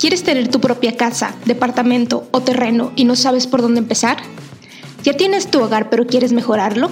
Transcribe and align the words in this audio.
¿Quieres 0.00 0.22
tener 0.22 0.48
tu 0.48 0.62
propia 0.62 0.96
casa, 0.96 1.34
departamento 1.44 2.26
o 2.30 2.40
terreno 2.40 2.90
y 2.96 3.04
no 3.04 3.16
sabes 3.16 3.46
por 3.46 3.60
dónde 3.60 3.80
empezar? 3.80 4.16
¿Ya 5.04 5.12
tienes 5.12 5.50
tu 5.50 5.60
hogar 5.60 5.90
pero 5.90 6.06
quieres 6.06 6.32
mejorarlo? 6.32 6.90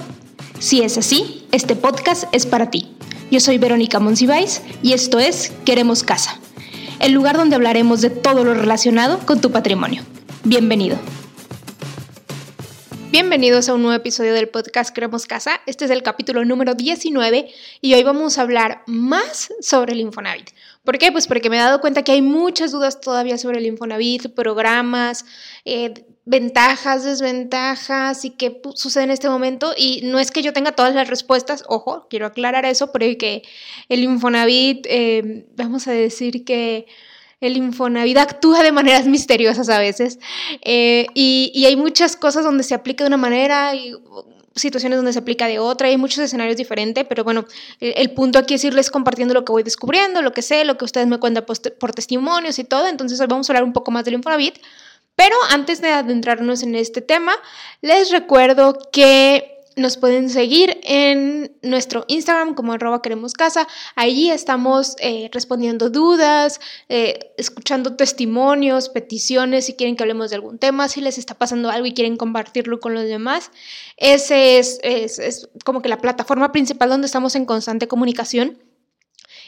Si 0.59 0.83
es 0.83 0.95
así, 0.95 1.43
este 1.51 1.75
podcast 1.75 2.25
es 2.33 2.45
para 2.45 2.69
ti. 2.69 2.91
Yo 3.31 3.39
soy 3.39 3.57
Verónica 3.57 3.99
Monsiváis 3.99 4.61
y 4.83 4.93
esto 4.93 5.17
es 5.17 5.51
Queremos 5.65 6.03
Casa, 6.03 6.37
el 6.99 7.13
lugar 7.13 7.35
donde 7.35 7.55
hablaremos 7.55 8.01
de 8.01 8.11
todo 8.11 8.43
lo 8.43 8.53
relacionado 8.53 9.17
con 9.25 9.41
tu 9.41 9.49
patrimonio. 9.49 10.03
Bienvenido. 10.43 10.95
Bienvenidos 13.11 13.67
a 13.67 13.73
un 13.73 13.81
nuevo 13.81 13.95
episodio 13.95 14.35
del 14.35 14.49
podcast 14.49 14.93
Queremos 14.93 15.25
Casa. 15.25 15.61
Este 15.65 15.85
es 15.85 15.89
el 15.89 16.03
capítulo 16.03 16.45
número 16.45 16.75
19 16.75 17.51
y 17.81 17.93
hoy 17.95 18.03
vamos 18.03 18.37
a 18.37 18.43
hablar 18.43 18.83
más 18.85 19.51
sobre 19.61 19.93
el 19.93 20.01
Infonavit. 20.01 20.51
¿Por 20.83 20.99
qué? 20.99 21.11
Pues 21.11 21.25
porque 21.25 21.49
me 21.49 21.55
he 21.55 21.59
dado 21.59 21.81
cuenta 21.81 22.03
que 22.03 22.11
hay 22.11 22.21
muchas 22.21 22.71
dudas 22.71 23.01
todavía 23.01 23.39
sobre 23.39 23.57
el 23.57 23.65
Infonavit, 23.65 24.35
programas, 24.35 25.25
eh, 25.65 26.05
ventajas, 26.25 27.03
desventajas 27.03 28.25
y 28.25 28.29
qué 28.29 28.61
sucede 28.75 29.05
en 29.05 29.11
este 29.11 29.27
momento. 29.27 29.73
Y 29.75 30.01
no 30.03 30.19
es 30.19 30.29
que 30.29 30.43
yo 30.43 30.53
tenga 30.53 30.73
todas 30.73 30.93
las 30.93 31.09
respuestas, 31.09 31.63
ojo, 31.67 32.05
quiero 32.11 32.27
aclarar 32.27 32.65
eso, 32.65 32.91
pero 32.91 33.07
que 33.17 33.41
el 33.89 34.03
Infonavit, 34.03 34.85
eh, 34.87 35.47
vamos 35.55 35.87
a 35.87 35.93
decir 35.93 36.45
que 36.45 36.85
el 37.41 37.57
Infonavit 37.57 38.17
actúa 38.17 38.63
de 38.63 38.71
maneras 38.71 39.05
misteriosas 39.05 39.69
a 39.69 39.79
veces 39.79 40.19
eh, 40.61 41.07
y, 41.13 41.65
hay 41.65 41.75
muchas 41.75 42.15
cosas 42.15 42.43
donde 42.43 42.63
se 42.63 42.75
aplica 42.75 43.03
de 43.03 43.07
una 43.07 43.17
manera 43.17 43.75
y 43.75 43.93
situaciones 44.55 44.97
donde 44.97 45.13
se 45.13 45.19
aplica 45.19 45.47
de 45.47 45.59
otra, 45.59 45.87
hay 45.87 45.97
muchos 45.97 46.19
escenarios 46.19 46.57
diferentes, 46.57 47.05
pero 47.07 47.23
bueno, 47.23 47.45
el, 47.79 48.11
punto 48.11 48.39
aquí 48.39 48.55
es 48.55 48.63
irles 48.65 48.91
compartiendo 48.91 49.33
lo 49.33 49.45
que 49.45 49.53
voy 49.53 49.63
descubriendo, 49.63 50.21
lo 50.21 50.33
que 50.33 50.41
sé, 50.41 50.65
lo 50.65 50.77
que 50.77 50.83
ustedes 50.83 51.07
me 51.07 51.17
cuentan 51.17 51.45
por, 51.45 51.93
testimonios 51.93 52.59
y 52.59 52.65
todo, 52.65 52.87
entonces 52.87 53.21
hoy 53.21 53.27
vamos 53.27 53.49
a 53.49 53.53
hablar 53.53 53.63
un 53.63 53.71
poco 53.71 53.91
más 53.91 54.03
del 54.03 54.15
Infonavit, 54.15 54.55
pero 55.15 55.35
antes 55.51 55.81
de 55.81 55.91
adentrarnos 55.91 56.61
en 56.63 56.75
este 56.75 57.01
tema, 57.01 57.33
les 57.81 58.11
recuerdo 58.11 58.77
que 58.91 59.58
nos 59.79 59.97
pueden 59.97 60.29
seguir 60.29 60.79
en 60.83 61.51
nuestro 61.61 62.05
Instagram 62.07 62.53
como 62.53 62.73
arroba 62.73 63.01
queremos 63.01 63.33
casa. 63.33 63.67
Allí 63.95 64.29
estamos 64.29 64.95
eh, 64.99 65.29
respondiendo 65.31 65.89
dudas, 65.89 66.59
eh, 66.89 67.33
escuchando 67.37 67.95
testimonios, 67.95 68.89
peticiones, 68.89 69.65
si 69.65 69.73
quieren 69.73 69.95
que 69.95 70.03
hablemos 70.03 70.29
de 70.29 70.35
algún 70.35 70.59
tema, 70.59 70.89
si 70.89 71.01
les 71.01 71.17
está 71.17 71.35
pasando 71.35 71.69
algo 71.69 71.87
y 71.87 71.93
quieren 71.93 72.17
compartirlo 72.17 72.79
con 72.79 72.93
los 72.93 73.03
demás. 73.03 73.51
Ese 73.97 74.59
es, 74.59 74.79
es, 74.83 75.19
es 75.19 75.49
como 75.65 75.81
que 75.81 75.89
la 75.89 75.97
plataforma 75.97 76.51
principal 76.51 76.89
donde 76.89 77.07
estamos 77.07 77.35
en 77.35 77.45
constante 77.45 77.87
comunicación. 77.87 78.57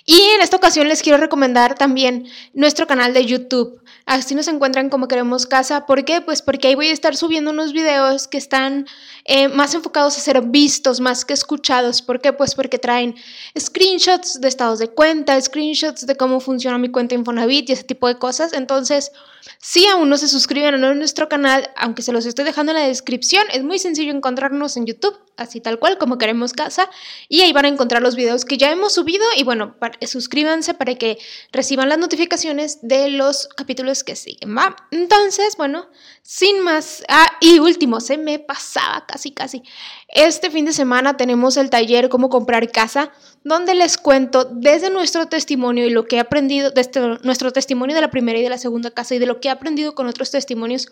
Y 0.05 0.19
en 0.35 0.41
esta 0.41 0.57
ocasión 0.57 0.87
les 0.87 1.03
quiero 1.03 1.17
recomendar 1.17 1.75
también 1.75 2.27
nuestro 2.53 2.87
canal 2.87 3.13
de 3.13 3.25
YouTube. 3.25 3.80
Así 4.05 4.35
nos 4.35 4.47
encuentran 4.47 4.89
como 4.89 5.07
queremos 5.07 5.45
casa. 5.45 5.85
¿Por 5.85 6.03
qué? 6.05 6.21
Pues 6.21 6.41
porque 6.41 6.67
ahí 6.67 6.75
voy 6.75 6.87
a 6.87 6.93
estar 6.93 7.15
subiendo 7.15 7.51
unos 7.51 7.71
videos 7.73 8.27
que 8.27 8.37
están 8.37 8.87
eh, 9.25 9.47
más 9.47 9.73
enfocados 9.73 10.17
a 10.17 10.21
ser 10.21 10.41
vistos, 10.41 10.99
más 10.99 11.23
que 11.23 11.33
escuchados. 11.33 12.01
¿Por 12.01 12.19
qué? 12.19 12.33
Pues 12.33 12.55
porque 12.55 12.79
traen 12.79 13.15
screenshots 13.57 14.41
de 14.41 14.47
estados 14.47 14.79
de 14.79 14.89
cuenta, 14.89 15.39
screenshots 15.39 16.05
de 16.07 16.17
cómo 16.17 16.39
funciona 16.39 16.77
mi 16.77 16.89
cuenta 16.89 17.15
Infonavit 17.15 17.69
y 17.69 17.73
ese 17.73 17.83
tipo 17.83 18.07
de 18.07 18.17
cosas. 18.17 18.53
Entonces, 18.53 19.11
si 19.59 19.85
aún 19.87 20.09
no 20.09 20.17
se 20.17 20.27
suscriben 20.27 20.73
a 20.73 20.93
nuestro 20.93 21.29
canal, 21.29 21.69
aunque 21.75 22.01
se 22.01 22.11
los 22.11 22.25
estoy 22.25 22.45
dejando 22.45 22.71
en 22.71 22.79
la 22.79 22.87
descripción, 22.87 23.43
es 23.53 23.63
muy 23.63 23.79
sencillo 23.79 24.11
encontrarnos 24.11 24.77
en 24.77 24.85
YouTube, 24.85 25.17
así 25.41 25.59
tal 25.59 25.79
cual 25.79 25.97
como 25.97 26.17
queremos 26.17 26.53
casa. 26.53 26.89
Y 27.27 27.41
ahí 27.41 27.51
van 27.51 27.65
a 27.65 27.67
encontrar 27.67 28.01
los 28.01 28.15
videos 28.15 28.45
que 28.45 28.57
ya 28.57 28.71
hemos 28.71 28.93
subido. 28.93 29.25
Y 29.35 29.43
bueno, 29.43 29.75
suscríbanse 30.01 30.73
para 30.73 30.95
que 30.95 31.17
reciban 31.51 31.89
las 31.89 31.97
notificaciones 31.97 32.79
de 32.81 33.09
los 33.09 33.47
capítulos 33.49 34.03
que 34.03 34.15
siguen, 34.15 34.57
¿va? 34.57 34.75
Entonces, 34.91 35.57
bueno, 35.57 35.87
sin 36.21 36.61
más. 36.61 37.03
Ah, 37.09 37.27
y 37.41 37.59
último, 37.59 37.99
se 37.99 38.17
me 38.17 38.39
pasaba 38.39 39.05
casi, 39.05 39.31
casi. 39.31 39.63
Este 40.07 40.49
fin 40.49 40.65
de 40.65 40.73
semana 40.73 41.17
tenemos 41.17 41.57
el 41.57 41.69
taller 41.69 42.09
Cómo 42.09 42.29
comprar 42.29 42.61
casa, 42.71 43.11
donde 43.43 43.73
les 43.73 43.97
cuento 43.97 44.45
desde 44.45 44.89
nuestro 44.89 45.27
testimonio 45.27 45.85
y 45.85 45.89
lo 45.89 46.05
que 46.05 46.17
he 46.17 46.19
aprendido, 46.19 46.71
desde 46.71 47.19
nuestro 47.23 47.51
testimonio 47.51 47.95
de 47.95 48.01
la 48.01 48.11
primera 48.11 48.37
y 48.37 48.43
de 48.43 48.49
la 48.49 48.57
segunda 48.57 48.91
casa 48.91 49.15
y 49.15 49.19
de 49.19 49.25
lo 49.25 49.39
que 49.39 49.47
he 49.47 49.51
aprendido 49.51 49.95
con 49.95 50.07
otros 50.07 50.29
testimonios, 50.31 50.87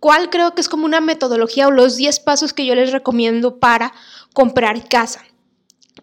cuál 0.00 0.28
creo 0.28 0.54
que 0.54 0.60
es 0.60 0.68
como 0.68 0.84
una 0.84 1.00
metodología 1.00 1.66
o 1.66 1.70
los 1.70 1.96
10 1.96 2.20
pasos 2.20 2.52
que 2.52 2.66
yo 2.66 2.74
les 2.74 2.92
recomiendo 2.92 3.58
para 3.58 3.93
comprar 4.32 4.88
casa. 4.88 5.22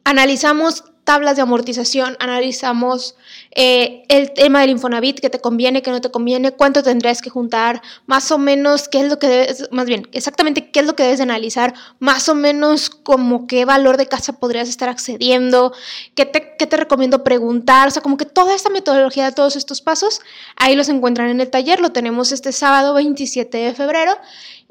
Analizamos 0.04 0.84
tablas 1.04 1.36
de 1.36 1.42
amortización, 1.42 2.16
analizamos 2.20 3.16
eh, 3.56 4.04
el 4.08 4.32
tema 4.34 4.62
del 4.62 4.70
Infonavit, 4.70 5.20
qué 5.20 5.30
te 5.30 5.40
conviene, 5.40 5.82
qué 5.82 5.92
no 5.92 6.00
te 6.00 6.12
conviene, 6.12 6.52
cuánto 6.52 6.84
tendrías 6.84 7.22
que 7.22 7.30
juntar, 7.30 7.82
más 8.06 8.32
o 8.32 8.38
menos 8.38 8.88
qué 8.88 9.02
es 9.02 9.10
lo 9.10 9.18
que 9.18 9.28
debes, 9.28 9.68
más 9.72 9.88
bien, 9.88 10.08
exactamente 10.12 10.70
qué 10.72 10.82
es 10.82 10.86
lo 10.86 10.96
que 10.96 11.04
debes 11.04 11.18
de 11.18 11.24
analizar, 11.24 11.74
más 12.00 12.30
o 12.30 12.36
menos 12.36 12.90
como 12.90 13.48
qué 13.48 13.66
valor 13.66 13.98
de 13.98 14.06
casa 14.06 14.40
podrías 14.40 14.70
estar 14.70 14.90
accediendo, 14.90 15.74
qué 16.16 16.26
te, 16.26 16.78
recomiendo 16.78 17.24
preguntar, 17.24 17.88
o 17.88 17.92
sea, 17.92 18.02
como 18.02 18.18
que 18.18 18.26
toda 18.26 18.54
esta 18.54 18.70
metodología 18.70 19.32
todos 19.32 19.56
estos 19.56 19.82
pasos, 19.82 20.22
ahí 20.56 20.76
los 20.76 20.88
encuentran 20.90 21.30
en 21.30 21.42
el 21.42 21.50
taller, 21.50 21.82
lo 21.82 21.92
tenemos 21.92 22.32
este 22.32 22.52
sábado 22.52 22.94
27 22.94 23.58
de 23.58 23.74
febrero 23.74 24.18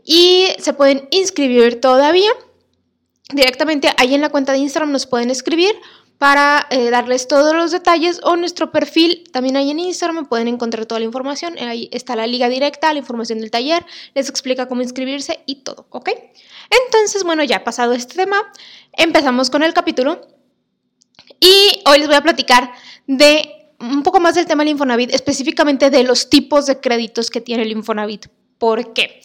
y 0.05 0.47
se 0.59 0.73
pueden 0.73 1.09
inscribir 1.11 1.81
todavía. 1.81 2.31
Directamente 3.33 3.89
ahí 3.97 4.15
en 4.15 4.21
la 4.21 4.29
cuenta 4.29 4.53
de 4.53 4.59
Instagram 4.59 4.93
nos 4.93 5.07
pueden 5.07 5.31
escribir 5.31 5.75
para 6.19 6.67
eh, 6.69 6.91
darles 6.91 7.29
todos 7.29 7.55
los 7.55 7.71
detalles 7.71 8.21
o 8.23 8.37
nuestro 8.37 8.71
perfil 8.71 9.25
también 9.33 9.57
ahí 9.57 9.71
en 9.71 9.79
Instagram 9.79 10.27
pueden 10.27 10.49
encontrar 10.49 10.85
toda 10.85 10.99
la 10.99 11.07
información. 11.07 11.57
Ahí 11.59 11.89
está 11.93 12.15
la 12.15 12.27
liga 12.27 12.51
directa, 12.51 12.93
la 12.93 12.99
información 12.99 13.39
del 13.39 13.51
taller, 13.51 13.87
les 14.15 14.29
explica 14.29 14.69
cómo 14.69 14.83
inscribirse 14.83 15.41
y 15.47 15.63
todo, 15.63 15.87
¿ok? 15.89 16.11
Entonces, 16.87 17.25
bueno, 17.25 17.43
ya 17.43 17.65
pasado 17.65 17.95
este 17.95 18.17
tema, 18.17 18.37
empezamos 18.93 19.49
con 19.49 19.63
el 19.63 19.73
capítulo 19.73 20.21
y 21.41 21.83
hoy 21.87 21.99
les 22.01 22.07
voy 22.07 22.17
a 22.17 22.23
platicar 22.23 22.71
de 23.07 23.73
un 23.81 24.03
poco 24.03 24.21
más 24.21 24.35
del 24.35 24.45
tema 24.45 24.63
del 24.63 24.73
Infonavit, 24.73 25.15
específicamente 25.15 25.89
de 25.89 26.05
los 26.05 26.29
tipos 26.29 26.67
de 26.67 26.81
créditos 26.81 27.31
que 27.31 27.41
tiene 27.41 27.63
el 27.63 27.73
Infonavit. 27.73 28.27
¿Por 28.59 28.93
qué? 28.93 29.23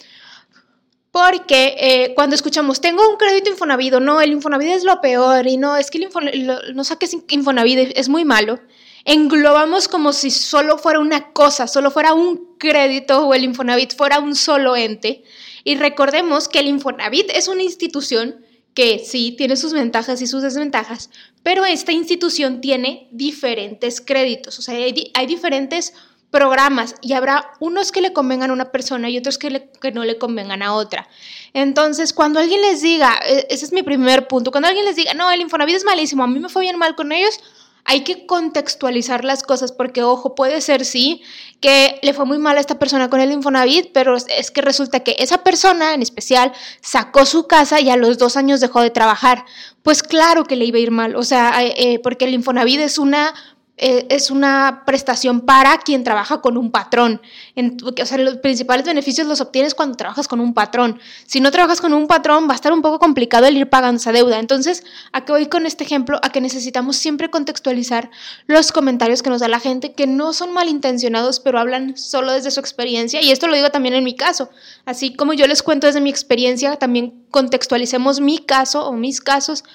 Porque 1.15 1.77
eh, 1.79 2.13
cuando 2.13 2.35
escuchamos, 2.35 2.81
tengo 2.81 3.09
un 3.09 3.15
crédito 3.15 3.49
Infonavit, 3.49 3.93
no, 4.01 4.19
el 4.19 4.33
Infonavit 4.33 4.67
es 4.67 4.83
lo 4.83 4.99
peor, 4.99 5.47
y 5.47 5.55
no, 5.55 5.77
es 5.77 5.89
que 5.89 5.97
el 5.97 6.75
no 6.75 6.83
saques 6.83 7.15
Infonavit, 7.29 7.93
es 7.95 8.09
muy 8.09 8.25
malo, 8.25 8.59
englobamos 9.05 9.87
como 9.87 10.11
si 10.11 10.29
solo 10.29 10.77
fuera 10.77 10.99
una 10.99 11.31
cosa, 11.31 11.67
solo 11.67 11.89
fuera 11.89 12.13
un 12.13 12.57
crédito 12.57 13.25
o 13.25 13.33
el 13.33 13.45
Infonavit 13.45 13.95
fuera 13.95 14.19
un 14.19 14.35
solo 14.35 14.75
ente. 14.75 15.23
Y 15.63 15.77
recordemos 15.77 16.49
que 16.49 16.59
el 16.59 16.67
Infonavit 16.67 17.29
es 17.29 17.47
una 17.47 17.63
institución 17.63 18.43
que 18.73 18.99
sí 18.99 19.35
tiene 19.37 19.55
sus 19.55 19.71
ventajas 19.71 20.21
y 20.21 20.27
sus 20.27 20.41
desventajas, 20.41 21.11
pero 21.43 21.63
esta 21.63 21.93
institución 21.93 22.59
tiene 22.59 23.07
diferentes 23.11 24.01
créditos, 24.01 24.59
o 24.59 24.61
sea, 24.61 24.75
hay, 24.75 25.11
hay 25.13 25.25
diferentes 25.27 25.93
programas 26.31 26.95
y 27.01 27.13
habrá 27.13 27.51
unos 27.59 27.91
que 27.91 28.01
le 28.01 28.13
convengan 28.13 28.49
a 28.49 28.53
una 28.53 28.71
persona 28.71 29.09
y 29.09 29.17
otros 29.17 29.37
que, 29.37 29.69
que, 29.81 29.91
no 29.91 30.03
le 30.03 30.17
convengan 30.17 30.61
a 30.63 30.73
otra. 30.73 31.07
Entonces, 31.53 32.11
cuando 32.13 32.39
alguien 32.39 32.61
les 32.61 32.81
diga, 32.81 33.17
e, 33.25 33.47
ese 33.49 33.65
es 33.65 33.71
mi 33.71 33.83
primer 33.83 34.27
punto, 34.27 34.51
cuando 34.51 34.67
alguien 34.67 34.85
les 34.85 34.95
diga, 34.95 35.13
no, 35.13 35.31
el 35.31 35.41
Infonavit 35.41 35.75
es 35.75 35.85
malísimo, 35.85 36.23
a 36.23 36.27
mí 36.27 36.39
me 36.39 36.49
fue 36.49 36.63
bien 36.63 36.77
mal 36.77 36.95
con 36.95 37.11
ellos, 37.11 37.39
hay 37.87 38.03
que 38.03 38.25
contextualizar 38.25 39.23
las 39.23 39.43
cosas 39.43 39.71
porque, 39.71 40.01
ojo, 40.01 40.33
puede 40.33 40.59
ser 40.59 40.85
sí 40.85 41.21
que 41.61 41.99
le 42.01 42.13
fue 42.13 42.25
muy 42.25 42.39
mal 42.39 42.57
a 42.57 42.59
esta 42.59 42.79
persona 42.79 43.11
con 43.11 43.21
el 43.21 43.31
Infonavit, 43.31 43.91
pero 43.93 44.17
es 44.17 44.49
que 44.49 44.61
resulta 44.61 45.01
que 45.01 45.15
esa 45.19 45.43
persona 45.43 45.93
en 45.93 46.01
especial 46.01 46.51
sacó 46.81 47.25
su 47.27 47.45
casa 47.45 47.79
y 47.79 47.91
a 47.91 47.95
los 47.95 48.17
dos 48.17 48.37
años 48.37 48.59
dejó 48.59 48.81
de 48.81 48.89
trabajar. 48.89 49.45
Pues 49.83 50.01
claro 50.01 50.45
que 50.45 50.55
le 50.55 50.65
iba 50.65 50.79
a 50.79 50.81
ir 50.81 50.89
mal, 50.89 51.15
o 51.15 51.23
sea, 51.23 51.63
eh, 51.63 51.75
eh, 51.77 51.99
porque 51.99 52.25
el 52.25 52.33
Infonavit 52.33 52.79
es 52.79 52.97
una 52.97 53.35
eh, 53.77 54.07
es 54.09 54.31
una 54.31 54.83
prestación 54.85 55.41
para 55.41 55.77
quien 55.79 56.05
trabaja 56.05 56.39
con 56.39 56.57
un 56.57 56.71
patrón. 56.71 57.21
o 57.57 58.05
sea, 58.05 58.17
los 58.19 58.37
principales 58.37 58.85
beneficios 58.85 59.27
los 59.27 59.41
obtienes 59.41 59.75
cuando 59.75 59.97
trabajas 59.97 60.29
con 60.29 60.39
un 60.39 60.53
patrón. 60.53 60.99
Si 61.25 61.41
no 61.41 61.51
trabajas 61.51 61.81
con 61.81 61.93
un 61.93 62.07
patrón, 62.07 62.47
va 62.47 62.53
a 62.53 62.55
estar 62.55 62.71
un 62.71 62.81
poco 62.81 62.99
complicado 62.99 63.47
el 63.47 63.57
ir 63.57 63.69
pagando 63.69 63.99
esa 63.99 64.13
deuda. 64.13 64.39
Entonces, 64.39 64.85
¿a 65.11 65.25
qué 65.25 65.33
voy 65.33 65.47
con 65.47 65.65
este 65.65 65.83
ejemplo? 65.83 66.19
A 66.23 66.29
que 66.29 66.39
necesitamos 66.39 66.95
siempre 66.95 67.29
contextualizar 67.29 68.09
los 68.47 68.71
comentarios 68.71 69.21
que 69.21 69.29
nos 69.29 69.41
da 69.41 69.49
la 69.49 69.59
gente, 69.59 69.93
que 69.93 70.07
no 70.07 70.31
son 70.31 70.53
malintencionados, 70.53 71.41
pero 71.41 71.59
hablan 71.59 71.97
solo 71.97 72.31
desde 72.31 72.51
su 72.51 72.61
experiencia. 72.61 73.21
Y 73.21 73.31
esto 73.31 73.47
lo 73.47 73.55
digo 73.55 73.71
también 73.71 73.95
en 73.95 74.05
mi 74.05 74.15
caso. 74.15 74.49
Así 74.85 75.13
como 75.13 75.33
yo 75.33 75.47
les 75.47 75.63
cuento 75.63 75.87
desde 75.87 75.99
mi 75.99 76.09
experiencia, 76.09 76.77
también 76.77 77.25
contextualicemos 77.29 78.21
mi 78.21 78.37
caso 78.37 78.87
o 78.87 78.93
mis 78.93 79.19
casos 79.19 79.65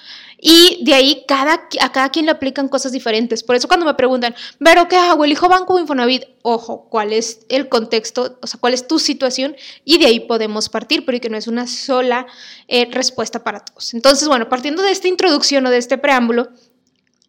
y 0.43 0.83
de 0.83 0.95
ahí 0.95 1.23
cada, 1.27 1.69
a 1.79 1.91
cada 1.91 2.09
quien 2.09 2.25
le 2.25 2.31
aplican 2.31 2.67
cosas 2.67 2.91
diferentes. 2.91 3.43
Por 3.43 3.55
eso 3.55 3.67
cuando 3.67 3.85
me 3.85 3.93
preguntan, 3.93 4.33
¿pero 4.57 4.87
qué 4.87 4.97
hago? 4.97 5.23
¿Elijo 5.23 5.47
banco 5.47 5.75
o 5.75 5.79
Infonavit? 5.79 6.23
Ojo, 6.41 6.87
¿cuál 6.89 7.13
es 7.13 7.41
el 7.47 7.69
contexto? 7.69 8.39
O 8.41 8.47
sea, 8.47 8.59
¿cuál 8.59 8.73
es 8.73 8.87
tu 8.87 8.97
situación? 8.97 9.55
Y 9.85 9.99
de 9.99 10.07
ahí 10.07 10.19
podemos 10.21 10.67
partir, 10.67 11.05
porque 11.05 11.29
no 11.29 11.37
es 11.37 11.47
una 11.47 11.67
sola 11.67 12.25
eh, 12.67 12.87
respuesta 12.89 13.43
para 13.43 13.59
todos. 13.59 13.93
Entonces, 13.93 14.27
bueno, 14.27 14.49
partiendo 14.49 14.81
de 14.81 14.91
esta 14.91 15.07
introducción 15.07 15.63
o 15.67 15.69
de 15.69 15.77
este 15.77 15.99
preámbulo, 15.99 16.49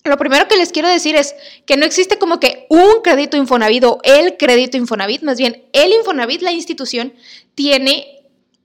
Lo 0.05 0.17
primero 0.17 0.49
que 0.49 0.57
les 0.57 0.73
quiero 0.73 0.89
decir 0.89 1.15
es 1.15 1.35
que 1.65 1.77
no 1.77 1.85
existe 1.85 2.19
como 2.19 2.41
que 2.41 2.67
un 2.71 3.03
crédito 3.05 3.37
Infonavit 3.37 3.85
o 3.85 4.01
el 4.03 4.37
crédito 4.37 4.77
Infonavit, 4.77 5.23
más 5.23 5.39
bien 5.39 5.65
el 5.73 5.93
Infonavit, 5.93 6.43
la 6.43 6.51
institución, 6.51 7.13
tiene 7.55 8.22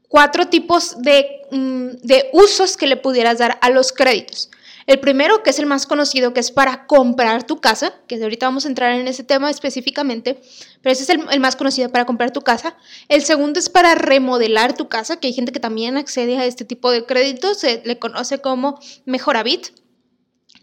cuatro 0.08 0.48
tipos 0.48 1.02
de, 1.02 1.42
mm, 1.52 1.88
de 2.04 2.30
usos 2.34 2.78
que 2.78 2.88
le 2.88 2.98
pudieras 2.98 3.38
dar 3.40 3.58
a 3.62 3.70
los 3.70 3.92
créditos. 3.92 4.50
El 4.88 5.02
primero, 5.02 5.44
que 5.44 5.50
es 5.50 5.60
el 5.60 5.66
más 5.66 5.86
conocido, 5.86 6.34
que 6.34 6.40
es 6.40 6.50
para 6.50 6.88
comprar 6.88 7.44
tu 7.44 7.60
casa, 7.60 7.94
que 8.08 8.24
ahorita 8.24 8.46
vamos 8.46 8.64
a 8.64 8.70
entrar 8.70 8.94
en 8.94 9.06
ese 9.10 9.22
tema 9.22 9.50
específicamente, 9.50 10.40
pero 10.82 10.94
ese 10.94 11.04
es 11.04 11.10
el, 11.10 11.40
más 11.42 11.58
conocido 11.58 11.92
para 11.92 12.06
comprar 12.06 12.32
tu 12.32 12.42
casa. 12.42 12.78
El 13.10 13.22
segundo 13.22 13.60
es 13.60 13.68
para 13.68 13.96
remodelar 13.96 14.78
tu 14.78 14.88
casa, 14.88 15.18
que 15.18 15.28
hay 15.28 15.34
gente 15.34 15.52
que 15.52 15.60
también 15.60 15.98
accede 15.98 16.38
a 16.38 16.46
este 16.46 16.64
tipo 16.64 16.90
de 16.90 17.06
créditos, 17.06 17.60
se 17.60 17.82
le 17.84 18.00
conoce 18.00 18.40
como 18.40 18.80
Mejoravit. 19.04 19.68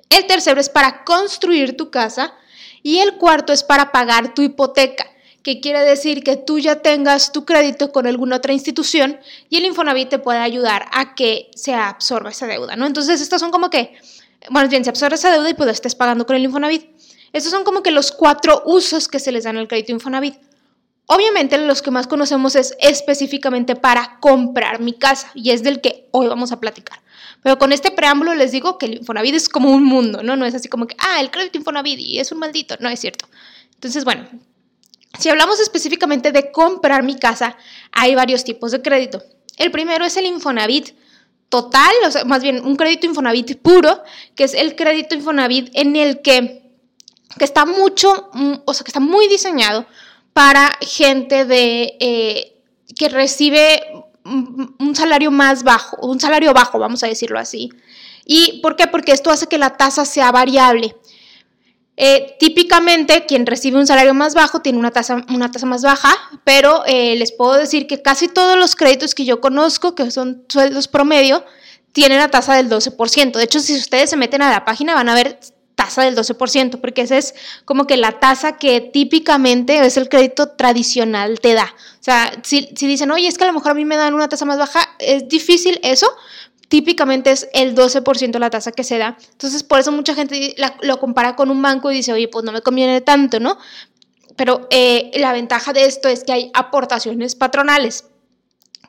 El 0.09 0.27
tercero 0.27 0.59
es 0.59 0.71
para 0.71 1.05
construir 1.05 1.77
tu 1.77 1.91
casa 1.91 2.33
y 2.83 3.01
el 3.01 3.17
cuarto 3.19 3.53
es 3.53 3.63
para 3.63 3.93
pagar 3.93 4.33
tu 4.33 4.41
hipoteca 4.41 5.07
que 5.45 5.61
quiere 5.61 5.81
decir 5.81 6.25
que 6.25 6.37
tú 6.37 6.59
ya 6.59 6.77
tengas 6.77 7.31
tu 7.31 7.45
crédito 7.45 7.93
con 7.93 8.07
alguna 8.07 8.37
otra 8.37 8.55
institución 8.55 9.21
y 9.51 9.59
el 9.59 9.67
Infonavit 9.67 10.09
te 10.09 10.19
puede 10.19 10.39
ayudar 10.39 10.87
a 10.91 11.15
que 11.15 11.51
se 11.55 11.75
absorba 11.75 12.31
esa 12.31 12.47
deuda, 12.47 12.77
¿no? 12.77 12.87
Entonces, 12.87 13.21
estos 13.21 13.41
son 13.41 13.51
como 13.51 13.69
que, 13.69 13.95
bueno, 14.49 14.71
bien, 14.71 14.83
se 14.85 14.91
absorbe 14.91 15.17
esa 15.17 15.31
deuda 15.31 15.51
y 15.51 15.55
pues 15.55 15.69
estés 15.69 15.95
pagando 15.95 16.25
con 16.25 16.35
el 16.35 16.45
Infonavit. 16.45 16.87
Estos 17.35 17.53
son 17.53 17.63
como 17.63 17.83
que 17.83 17.91
los 17.91 18.11
cuatro 18.11 18.63
usos 18.65 19.07
que 19.07 19.21
se 19.21 19.33
les 19.33 19.45
dan 19.45 19.59
al 19.59 19.69
crédito 19.69 19.93
Infonavit. 19.93 20.37
Obviamente 21.07 21.59
los 21.59 21.83
que 21.83 21.91
más 21.91 22.07
conocemos 22.07 22.57
es 22.57 22.75
específicamente 22.81 23.77
para 23.77 24.19
comprar 24.21 24.81
mi 24.81 24.95
casa 24.95 25.31
y 25.35 25.51
es 25.51 25.63
del 25.63 25.83
que 25.83 26.09
hoy 26.13 26.27
vamos 26.27 26.53
a 26.53 26.61
platicar. 26.61 27.03
Pero 27.43 27.59
con 27.59 27.71
este 27.73 27.91
preámbulo 27.91 28.35
les 28.35 28.51
digo 28.51 28.79
que 28.79 28.87
el 28.87 28.95
Infonavit 28.95 29.35
es 29.35 29.51
como 29.51 29.71
un 29.71 29.85
mundo, 29.85 30.23
¿no? 30.23 30.37
No 30.37 30.47
es 30.47 30.55
así 30.55 30.71
como 30.71 30.87
que, 30.87 30.97
ah, 30.99 31.21
el 31.21 31.31
crédito 31.31 31.59
Infonavit 31.59 31.99
y 31.99 32.19
es 32.19 32.33
un 32.33 32.39
maldito, 32.39 32.77
no 32.81 32.89
es 32.89 32.99
cierto. 32.99 33.27
Entonces, 33.75 34.07
bueno, 34.07 34.27
si 35.19 35.29
hablamos 35.29 35.61
específicamente 35.61 36.33
de 36.33 36.51
comprar 36.53 37.03
mi 37.03 37.19
casa, 37.19 37.57
hay 37.93 38.15
varios 38.15 38.45
tipos 38.45 38.73
de 38.73 38.83
crédito. 38.83 39.23
El 39.57 39.71
primero 39.71 40.05
es 40.05 40.17
el 40.17 40.27
Infonavit 40.27 40.91
total, 41.49 41.93
o 42.07 42.11
sea, 42.11 42.25
más 42.25 42.43
bien 42.43 42.65
un 42.65 42.77
crédito 42.77 43.07
Infonavit 43.07 43.61
puro, 43.61 44.03
que 44.35 44.45
es 44.45 44.55
el 44.55 44.75
crédito 44.75 45.15
Infonavit 45.15 45.71
en 45.75 45.97
el 45.97 46.21
que, 46.21 46.63
que 47.39 47.45
está 47.45 47.65
mucho, 47.65 48.31
mm, 48.33 48.55
o 48.65 48.75
sea, 48.75 48.85
que 48.85 48.91
está 48.91 49.01
muy 49.01 49.29
diseñado 49.29 49.87
para 50.33 50.77
gente 50.81 51.45
de, 51.45 51.97
eh, 52.01 52.63
que 52.99 53.09
recibe 53.09 53.83
un 54.25 54.97
salario 54.97 55.31
más 55.31 55.65
bajo, 55.65 55.99
un 56.07 56.19
salario 56.19 56.55
bajo, 56.55 56.79
vamos 56.79 57.03
a 57.05 57.07
decirlo 57.07 57.39
así. 57.39 57.71
¿Y 58.25 58.61
por 58.63 58.75
qué? 58.77 58.87
Porque 58.87 59.13
esto 59.13 59.31
hace 59.31 59.47
que 59.47 59.59
la 59.59 59.77
tasa 59.77 60.05
sea 60.05 60.33
variable. 60.33 60.97
Eh, 61.97 62.37
típicamente 62.41 63.25
quien 63.25 63.47
recibe 63.47 63.79
un 63.79 63.87
salario 63.87 64.15
más 64.15 64.35
bajo 64.35 64.61
tiene 64.61 64.79
una 64.81 64.91
tasa, 64.91 65.25
una 65.29 65.53
tasa 65.53 65.67
más 65.67 65.83
baja, 65.83 66.13
pero 66.43 66.83
eh, 66.87 67.15
les 67.17 67.31
puedo 67.31 67.55
decir 67.55 67.87
que 67.87 68.03
casi 68.03 68.27
todos 68.27 68.59
los 68.59 68.75
créditos 68.75 69.15
que 69.15 69.25
yo 69.25 69.41
conozco, 69.41 69.95
que 69.95 70.11
son 70.11 70.45
sueldos 70.49 70.89
promedio, 70.89 71.45
tienen 71.93 72.19
la 72.19 72.29
tasa 72.29 72.55
del 72.55 72.69
12%. 72.69 73.33
De 73.33 73.45
hecho, 73.45 73.61
si 73.61 73.77
ustedes 73.77 74.11
se 74.11 74.17
meten 74.17 74.43
a 74.43 74.51
la 74.51 74.65
página 74.65 74.95
van 74.95 75.09
a 75.09 75.15
ver 75.15 75.39
tasa 75.77 76.03
del 76.03 76.17
12%, 76.17 76.81
porque 76.81 77.03
esa 77.03 77.17
es 77.17 77.35
como 77.65 77.87
que 77.87 77.97
la 77.97 78.19
tasa 78.19 78.57
que 78.59 78.81
típicamente 78.81 79.85
es 79.85 79.97
el 79.97 80.09
crédito 80.09 80.49
tradicional 80.49 81.41
te 81.41 81.55
da. 81.55 81.75
O 82.01 82.05
sea, 82.05 82.33
si, 82.43 82.71
si 82.77 82.87
dicen, 82.87 83.11
oye, 83.11 83.29
es 83.29 83.39
que 83.39 83.45
a 83.45 83.49
lo 83.49 83.53
mejor 83.53 83.73
a 83.73 83.75
mí 83.75 83.85
me 83.85 83.97
dan 83.97 84.15
una 84.15 84.29
tasa 84.29 84.45
más 84.45 84.59
baja, 84.59 84.89
es 84.99 85.29
difícil 85.29 85.79
eso, 85.83 86.09
típicamente 86.69 87.31
es 87.31 87.49
el 87.53 87.75
12% 87.75 88.39
la 88.39 88.51
tasa 88.51 88.73
que 88.73 88.85
se 88.85 88.99
da. 88.99 89.17
Entonces, 89.33 89.63
por 89.63 89.81
eso 89.81 89.93
mucha 89.93 90.15
gente 90.15 90.55
lo 90.83 91.01
compara 91.01 91.37
con 91.37 91.51
un 91.51 91.63
banco 91.63 91.91
y 91.91 91.97
dice, 91.97 92.13
oye, 92.13 92.29
pues 92.29 92.45
no 92.45 92.53
me 92.53 92.63
conviene 92.63 93.01
tanto, 93.01 93.41
¿no? 93.41 93.59
Pero 94.37 94.67
eh, 94.71 95.11
la 95.15 95.33
ventaja 95.33 95.73
de 95.73 95.87
esto 95.87 96.09
es 96.09 96.25
que 96.25 96.33
hay 96.33 96.51
aportaciones 96.55 97.35
patronales. 97.35 98.05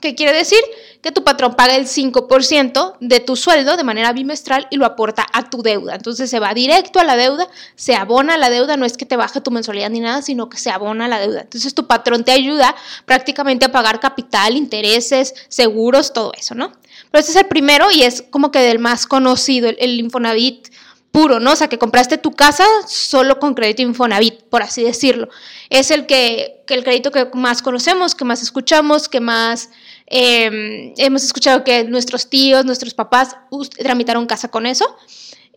¿Qué 0.01 0.13
quiere 0.13 0.37
decir? 0.37 0.59
Que 1.01 1.11
tu 1.11 1.23
patrón 1.23 1.55
paga 1.55 1.75
el 1.75 1.87
5% 1.87 2.97
de 2.99 3.19
tu 3.21 3.35
sueldo 3.35 3.77
de 3.77 3.83
manera 3.83 4.11
bimestral 4.13 4.67
y 4.69 4.77
lo 4.77 4.85
aporta 4.85 5.25
a 5.33 5.49
tu 5.49 5.63
deuda. 5.63 5.95
Entonces 5.95 6.29
se 6.29 6.39
va 6.39 6.53
directo 6.53 6.99
a 6.99 7.03
la 7.03 7.15
deuda, 7.15 7.47
se 7.75 7.95
abona 7.95 8.37
la 8.37 8.49
deuda, 8.49 8.77
no 8.77 8.85
es 8.85 8.97
que 8.97 9.05
te 9.05 9.15
baje 9.15 9.41
tu 9.41 9.51
mensualidad 9.51 9.89
ni 9.89 10.01
nada, 10.01 10.21
sino 10.21 10.49
que 10.49 10.57
se 10.57 10.69
abona 10.69 11.07
la 11.07 11.19
deuda. 11.19 11.41
Entonces 11.41 11.73
tu 11.73 11.87
patrón 11.87 12.23
te 12.23 12.31
ayuda 12.31 12.75
prácticamente 13.05 13.65
a 13.65 13.71
pagar 13.71 13.99
capital, 13.99 14.57
intereses, 14.57 15.33
seguros, 15.47 16.13
todo 16.13 16.33
eso, 16.37 16.55
¿no? 16.55 16.71
Pero 17.11 17.19
este 17.19 17.31
es 17.31 17.37
el 17.37 17.47
primero 17.47 17.91
y 17.91 18.03
es 18.03 18.23
como 18.29 18.51
que 18.51 18.59
del 18.59 18.79
más 18.79 19.07
conocido, 19.07 19.69
el, 19.69 19.99
Infonavit 19.99 20.69
puro, 21.11 21.39
¿no? 21.39 21.53
O 21.53 21.55
sea, 21.55 21.69
que 21.69 21.77
compraste 21.77 22.17
tu 22.17 22.31
casa 22.31 22.65
solo 22.87 23.39
con 23.39 23.53
crédito 23.53 23.81
Infonavit, 23.81 24.43
por 24.43 24.61
así 24.61 24.83
decirlo. 24.83 25.29
Es 25.69 25.91
el 25.91 26.05
que, 26.05 26.63
que 26.67 26.73
el 26.73 26.83
crédito 26.83 27.11
que 27.11 27.29
más 27.33 27.61
conocemos, 27.61 28.15
que 28.15 28.25
más 28.25 28.41
escuchamos, 28.41 29.07
que 29.07 29.21
más 29.21 29.69
Em, 30.07 30.93
hemos 30.97 31.23
escuchado 31.23 31.63
que 31.63 31.83
nuestros 31.83 32.29
tíos, 32.29 32.63
nuestros 32.65 32.93
papás 32.93 33.35
tramitaron 33.77 34.27
casa 34.27 34.49
con 34.49 34.65
eso. 34.65 34.95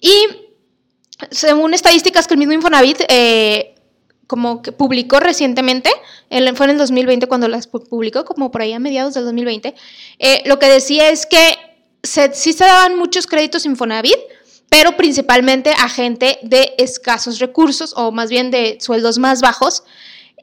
Y 0.00 0.12
según 1.30 1.74
estadísticas 1.74 2.26
que 2.26 2.34
el 2.34 2.38
mismo 2.38 2.54
Infonavit 2.54 3.02
eh, 3.08 3.74
como 4.28 4.60
que 4.60 4.72
publicó 4.72 5.18
recientemente, 5.20 5.90
fue 6.54 6.66
en 6.66 6.70
el 6.70 6.78
2020 6.78 7.26
cuando 7.26 7.48
las 7.48 7.66
publicó, 7.66 8.24
como 8.26 8.50
por 8.50 8.60
ahí 8.60 8.74
a 8.74 8.78
mediados 8.78 9.14
del 9.14 9.24
2020, 9.24 9.74
eh, 10.18 10.42
lo 10.44 10.58
que 10.58 10.66
decía 10.66 11.08
es 11.08 11.26
que 11.26 11.56
sí 12.04 12.52
se 12.52 12.64
daban 12.64 12.96
muchos 12.96 13.26
créditos 13.26 13.64
Infonavit, 13.64 14.18
pero 14.68 14.98
principalmente 14.98 15.70
a 15.70 15.88
gente 15.88 16.38
de 16.42 16.74
escasos 16.76 17.38
recursos 17.38 17.94
o 17.96 18.12
más 18.12 18.28
bien 18.28 18.50
de 18.50 18.76
sueldos 18.82 19.18
más 19.18 19.40
bajos, 19.40 19.82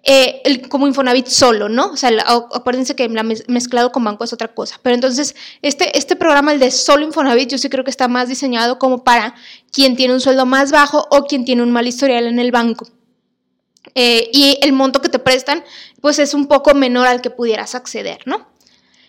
eh, 0.01 0.61
como 0.67 0.87
Infonavit 0.87 1.27
solo, 1.27 1.69
¿no? 1.69 1.91
O 1.91 1.97
sea, 1.97 2.11
acuérdense 2.53 2.95
que 2.95 3.07
la 3.07 3.23
mezclado 3.23 3.91
con 3.91 4.03
banco 4.03 4.23
es 4.23 4.33
otra 4.33 4.47
cosa. 4.47 4.79
Pero 4.81 4.95
entonces, 4.95 5.35
este, 5.61 5.95
este 5.95 6.15
programa, 6.15 6.53
el 6.53 6.59
de 6.59 6.71
solo 6.71 7.05
Infonavit, 7.05 7.49
yo 7.49 7.57
sí 7.59 7.69
creo 7.69 7.83
que 7.83 7.91
está 7.91 8.07
más 8.07 8.29
diseñado 8.29 8.79
como 8.79 9.03
para 9.03 9.35
quien 9.71 9.95
tiene 9.95 10.15
un 10.15 10.21
sueldo 10.21 10.47
más 10.47 10.71
bajo 10.71 11.07
o 11.11 11.25
quien 11.25 11.45
tiene 11.45 11.61
un 11.61 11.71
mal 11.71 11.87
historial 11.87 12.25
en 12.25 12.39
el 12.39 12.51
banco. 12.51 12.87
Eh, 13.95 14.29
y 14.33 14.59
el 14.61 14.73
monto 14.73 15.01
que 15.01 15.09
te 15.09 15.19
prestan, 15.19 15.63
pues 16.01 16.19
es 16.19 16.33
un 16.33 16.47
poco 16.47 16.73
menor 16.73 17.07
al 17.07 17.21
que 17.21 17.29
pudieras 17.29 17.75
acceder, 17.75 18.19
¿no? 18.25 18.47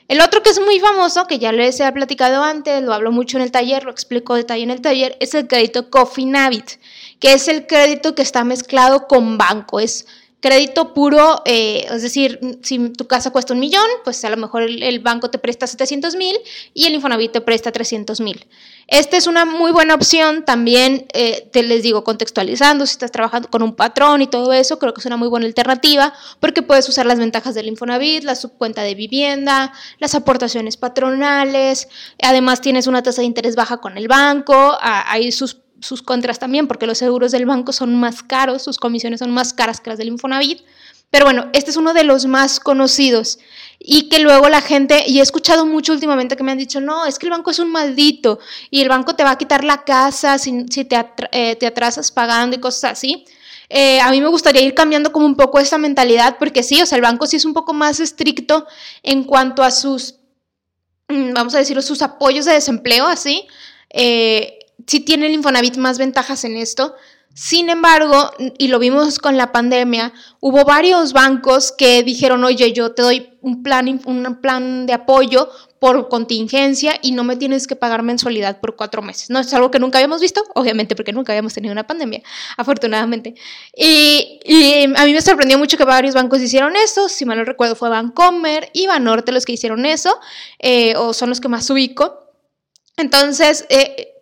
El 0.09 0.21
otro 0.21 0.41
que 0.41 0.51
es 0.51 0.61
muy 0.61 0.79
famoso, 0.79 1.27
que 1.27 1.41
ya 1.41 1.51
les 1.51 1.81
he 1.81 1.91
platicado 1.91 2.45
antes, 2.45 2.81
lo 2.81 2.95
hablo 2.95 3.11
mucho 3.11 3.39
en 3.39 3.43
el 3.43 3.51
taller, 3.51 3.83
lo 3.83 3.91
explico 3.91 4.37
detalle 4.37 4.63
en 4.63 4.71
el 4.71 4.81
taller, 4.81 5.17
es 5.19 5.35
el 5.35 5.49
crédito 5.49 5.91
Cofinavit, 5.91 6.71
que 7.19 7.33
es 7.33 7.49
el 7.49 7.67
crédito 7.67 8.15
que 8.15 8.23
está 8.23 8.45
mezclado 8.45 9.09
con 9.09 9.37
banco. 9.37 9.81
Es 9.81 10.07
Crédito 10.47 10.95
puro, 10.95 11.43
eh, 11.45 11.89
es 11.91 12.03
decir, 12.03 12.39
si 12.63 12.91
tu 12.91 13.09
casa 13.09 13.33
cuesta 13.33 13.53
un 13.53 13.59
millón, 13.59 13.83
pues 14.05 14.25
a 14.25 14.31
lo 14.31 14.37
mejor 14.37 14.63
el, 14.63 15.01
banco 15.01 15.29
te 15.29 15.39
presta 15.39 15.67
700 15.67 16.15
mil 16.15 16.37
y 16.73 16.87
el 16.87 16.95
Infonavit 16.95 17.33
te 17.33 17.41
presta 17.41 17.73
300 17.73 18.21
mil. 18.21 18.47
Esta 18.87 19.17
es 19.17 19.27
una 19.27 19.45
muy 19.45 19.73
buena 19.73 19.97
opción 19.97 20.45
también, 20.45 21.09
eh, 21.15 21.49
te 21.51 21.65
les 21.65 21.83
digo, 21.83 22.05
contextualizando, 22.05 22.87
si 22.87 22.93
estás 22.93 23.11
trabajando 23.11 23.51
con 23.51 23.65
un 23.65 23.75
patrón 23.75 24.23
y 24.23 24.29
todo 24.29 24.53
eso, 24.53 24.79
creo 24.79 24.95
que 24.95 25.01
es 25.01 25.07
una 25.07 25.17
muy 25.17 25.27
buena 25.27 25.47
alternativa 25.47 26.15
porque 26.39 26.63
puedes 26.63 26.89
usar 26.89 27.07
las 27.07 27.19
ventajas 27.19 27.57
del 27.57 27.67
Infonavit, 27.67 28.23
la 28.23 28.37
subcuenta 28.37 28.83
de 28.83 28.95
vivienda, 28.95 29.73
las 29.99 30.15
aportaciones 30.15 30.77
patronales, 30.77 31.89
además 32.23 32.61
tienes 32.61 32.87
una 32.87 33.03
tasa 33.03 33.23
de 33.23 33.27
interés 33.27 33.57
baja 33.57 33.79
con 33.79 33.99
el 33.99 34.07
banco, 34.07 34.79
hay 34.81 35.33
sus 35.33 35.66
sus 35.81 36.03
contras 36.03 36.39
también, 36.39 36.67
porque 36.67 36.87
los 36.87 36.99
seguros 36.99 37.33
del 37.33 37.47
banco 37.47 37.73
son 37.73 37.95
más 37.95 38.23
caros, 38.23 38.63
sus 38.63 38.79
comisiones 38.79 39.21
son 39.21 39.31
más 39.31 39.53
caras 39.53 39.81
que 39.81 39.91
las 39.91 39.99
del 39.99 40.09
Infonavit. 40.09 40.61
Pero 41.11 41.27
bueno, 41.27 41.49
este 41.53 41.71
es 41.71 41.77
uno 41.77 41.95
de 41.95 42.05
los 42.05 42.27
más 42.27 42.59
conocidos 42.59 43.39
y 43.79 44.09
que 44.09 44.19
luego 44.19 44.49
la 44.49 44.61
gente, 44.61 45.05
y 45.07 45.21
he 45.21 45.23
escuchado 45.23 45.65
mucho 45.65 45.93
últimamente 45.93 46.37
que 46.37 46.43
me 46.43 46.53
han 46.53 46.59
dicho, 46.59 46.81
no, 46.81 47.07
es 47.07 47.19
que 47.19 47.27
el 47.27 47.31
banco 47.31 47.51
es 47.51 47.59
un 47.59 47.71
maldito 47.71 48.41
y 48.71 48.83
el 48.83 48.89
banco 48.89 49.15
te 49.15 49.23
va 49.23 49.31
a 49.31 49.39
quitar 49.39 49.65
la 49.65 49.85
casa 49.85 50.39
si, 50.39 50.65
te, 50.65 51.07
eh, 51.33 51.57
te, 51.57 51.67
atrasas 51.67 52.11
pagando 52.11 52.57
y 52.57 52.61
cosas 52.61 52.93
así. 52.93 53.25
Eh, 53.69 54.01
a 54.01 54.11
mí 54.11 54.21
me 54.21 54.29
gustaría 54.29 54.63
ir 54.63 54.75
cambiando 54.75 55.13
como 55.13 55.27
un 55.27 55.37
poco 55.37 55.59
esa 55.59 55.79
mentalidad 55.79 56.37
porque 56.39 56.63
sí, 56.63 56.83
o 56.83 56.87
sea, 56.87 56.97
el 56.97 57.03
banco 57.03 57.27
sí 57.27 57.37
es 57.37 57.45
un 57.45 57.55
poco 57.55 57.73
más 57.73 58.01
estricto 58.01 58.67
en 59.03 59.25
cuanto 59.25 59.63
a 59.63 59.71
sus, 59.71 60.17
mm, 61.09 61.33
vamos 61.35 61.55
a 61.55 61.59
decirlo, 61.59 61.83
sus 61.83 62.03
apoyos 62.03 62.45
de 62.45 62.53
desempleo, 62.53 63.07
así. 63.07 63.47
Eh, 63.91 64.56
sí 64.87 65.01
tiene 65.01 65.27
el 65.27 65.35
Infonavit 65.35 65.77
más 65.77 65.99
ventajas 65.99 66.45
en 66.45 66.57
esto. 66.57 66.95
Sin 67.35 67.69
embargo, 67.69 68.31
y 68.57 68.69
lo 68.69 68.79
vimos 68.79 69.19
con 69.19 69.37
la 69.37 69.53
pandemia, 69.53 70.15
hubo 70.41 70.65
varios 70.65 71.13
bancos 71.13 71.71
que 71.71 72.03
dijeron, 72.03 72.43
oye, 72.45 72.73
yo 72.73 72.93
te 72.93 73.03
doy 73.03 73.39
un 73.43 73.63
plan, 73.63 74.01
un 74.07 74.41
plan 74.41 74.87
de 74.87 74.95
apoyo 74.95 75.51
por 75.79 76.09
contingencia 76.09 76.99
y 77.03 77.13
no 77.13 77.25
me 77.25 77.37
tienes 77.37 77.67
que 77.67 77.77
pagar 77.77 78.03
mensualidad 78.03 78.59
por 78.61 78.75
cuatro 78.75 79.03
meses. 79.03 79.29
No 79.29 79.39
es 79.39 79.53
algo 79.53 79.71
que 79.71 79.79
nunca 79.79 79.99
habíamos 79.99 80.21
visto, 80.21 80.43
obviamente 80.55 80.97
porque 80.97 81.13
nunca 81.13 81.33
habíamos 81.33 81.53
tenido 81.53 81.73
una 81.73 81.87
pandemia, 81.87 82.23
afortunadamente. 82.57 83.35
Y, 83.77 84.41
a 84.97 85.05
mí 85.05 85.13
me 85.13 85.21
sorprendió 85.21 85.59
mucho 85.59 85.77
que 85.77 85.85
varios 85.85 86.15
bancos 86.15 86.41
hicieron 86.41 86.75
eso, 86.77 87.09
si 87.09 87.25
mal 87.25 87.39
no 87.39 87.45
recuerdo 87.45 87.77
fue 87.77 87.91
Bancomer 87.91 88.71
y 88.73 88.87
Banorte 88.87 89.33
los 89.33 89.45
que 89.45 89.53
hicieron 89.53 89.85
eso, 89.85 90.19
eh, 90.59 90.95
o 90.97 91.13
son 91.13 91.29
los 91.29 91.41
que 91.41 91.49
más 91.49 91.69
ubico. 91.69 92.33
Entonces, 92.97 93.67
eh, 93.69 94.15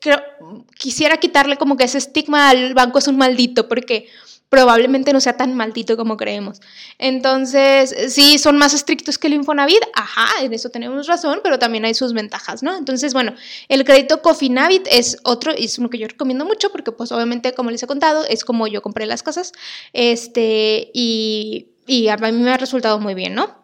quisiera 0.79 1.17
quitarle 1.19 1.57
como 1.57 1.77
que 1.77 1.85
ese 1.85 1.99
estigma 1.99 2.51
al 2.51 2.75
banco 2.75 2.99
es 2.99 3.09
un 3.09 3.17
maldito, 3.17 3.69
porque 3.69 4.09
probablemente 4.55 5.13
no 5.13 5.21
sea 5.21 5.37
tan 5.37 5.55
maldito 5.55 5.97
como 5.97 6.17
creemos. 6.17 6.61
Entonces, 6.99 8.13
sí, 8.15 8.39
son 8.39 8.57
más 8.57 8.73
estrictos 8.73 9.19
que 9.19 9.27
el 9.27 9.35
Infonavit, 9.35 9.83
ajá, 9.95 10.45
en 10.45 10.53
eso 10.53 10.69
tenemos 10.69 11.09
razón, 11.09 11.41
pero 11.43 11.59
también 11.59 11.85
hay 11.85 11.95
sus 11.95 12.13
ventajas, 12.13 12.63
¿no? 12.63 12.77
Entonces, 12.77 13.15
bueno, 13.15 13.35
el 13.69 13.85
crédito 13.85 14.23
Cofinavit 14.23 14.87
es 14.89 15.19
otro, 15.25 15.51
es 15.51 15.79
uno 15.79 15.91
que 15.91 15.99
yo 15.99 16.07
recomiendo 16.07 16.45
mucho 16.45 16.71
porque 16.71 16.93
pues 16.93 17.11
obviamente, 17.11 17.53
como 17.53 17.73
les 17.73 17.83
he 17.83 17.89
contado, 17.89 18.25
es 18.27 18.45
como 18.45 18.69
yo 18.69 18.81
compré 18.81 19.07
las 19.07 19.25
cosas, 19.25 19.53
este, 19.93 20.89
y, 20.95 21.71
y 21.87 22.07
a 22.07 22.17
mí 22.17 22.33
me 22.33 22.53
ha 22.53 22.57
resultado 22.57 23.01
muy 23.01 23.15
bien, 23.15 23.35
¿no? 23.35 23.64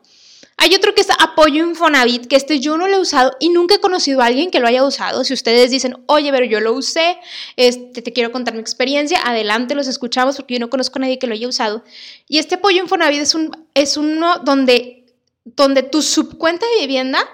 Hay 0.63 0.75
otro 0.75 0.95
que 0.95 1.01
es 1.01 1.09
apoyo 1.19 1.65
Infonavit, 1.65 2.27
que 2.27 2.37
este 2.37 2.61
yo 2.61 2.77
no 2.77 2.87
lo 2.87 2.97
he 2.97 3.01
usado 3.01 3.35
y 3.41 3.49
nunca 3.49 3.77
he 3.77 3.81
conocido 3.81 4.21
a 4.21 4.27
alguien 4.27 4.51
que 4.51 4.61
lo 4.61 4.69
haya 4.69 4.85
usado. 4.85 5.25
Si 5.25 5.33
ustedes 5.33 5.71
dicen, 5.71 5.97
oye, 6.05 6.31
pero 6.31 6.45
yo 6.45 6.61
lo 6.61 6.75
usé, 6.75 7.17
este, 7.57 8.03
te 8.03 8.13
quiero 8.13 8.31
contar 8.31 8.53
mi 8.53 8.61
experiencia, 8.61 9.23
adelante, 9.25 9.75
los 9.75 9.87
escuchamos 9.87 10.37
porque 10.37 10.53
yo 10.53 10.61
no 10.61 10.69
conozco 10.69 10.99
a 10.99 11.01
nadie 11.01 11.19
que 11.19 11.27
lo 11.27 11.33
haya 11.33 11.49
usado. 11.49 11.83
Y 12.29 12.37
este 12.37 12.57
apoyo 12.57 12.83
Infonavit 12.83 13.23
es, 13.23 13.35
un, 13.35 13.57
es 13.73 13.97
uno 13.97 14.37
donde, 14.41 15.07
donde 15.47 15.83
tu 15.83 16.03
subcuenta 16.03 16.67
de 16.67 16.83
vivienda 16.83 17.27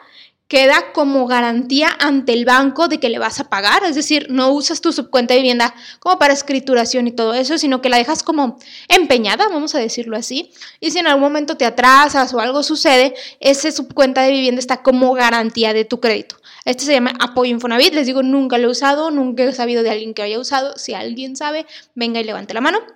queda 0.48 0.92
como 0.92 1.26
garantía 1.26 1.88
ante 1.98 2.32
el 2.32 2.44
banco 2.44 2.88
de 2.88 2.98
que 2.98 3.08
le 3.08 3.18
vas 3.18 3.40
a 3.40 3.48
pagar, 3.48 3.82
es 3.84 3.96
decir, 3.96 4.28
no 4.30 4.50
usas 4.50 4.80
tu 4.80 4.92
subcuenta 4.92 5.34
de 5.34 5.40
vivienda 5.40 5.74
como 5.98 6.18
para 6.18 6.32
escrituración 6.32 7.08
y 7.08 7.12
todo 7.12 7.34
eso, 7.34 7.58
sino 7.58 7.82
que 7.82 7.88
la 7.88 7.96
dejas 7.96 8.22
como 8.22 8.58
empeñada, 8.88 9.48
vamos 9.48 9.74
a 9.74 9.78
decirlo 9.78 10.16
así, 10.16 10.52
y 10.80 10.92
si 10.92 10.98
en 10.98 11.08
algún 11.08 11.22
momento 11.22 11.56
te 11.56 11.64
atrasas 11.64 12.32
o 12.32 12.40
algo 12.40 12.62
sucede, 12.62 13.14
esa 13.40 13.72
subcuenta 13.72 14.22
de 14.22 14.30
vivienda 14.30 14.60
está 14.60 14.82
como 14.82 15.12
garantía 15.14 15.72
de 15.72 15.84
tu 15.84 16.00
crédito. 16.00 16.36
Este 16.64 16.84
se 16.84 16.92
llama 16.92 17.12
apoyo 17.20 17.50
Infonavit, 17.50 17.94
les 17.94 18.06
digo, 18.06 18.22
nunca 18.22 18.58
lo 18.58 18.68
he 18.68 18.70
usado, 18.70 19.10
nunca 19.10 19.44
he 19.44 19.52
sabido 19.52 19.82
de 19.82 19.90
alguien 19.90 20.14
que 20.14 20.22
haya 20.22 20.38
usado, 20.38 20.76
si 20.78 20.94
alguien 20.94 21.36
sabe, 21.36 21.66
venga 21.94 22.20
y 22.20 22.24
levante 22.24 22.54
la 22.54 22.60
mano. 22.60 22.95